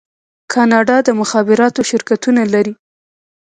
[0.53, 2.73] کاناډا د مخابراتو شرکتونه لري.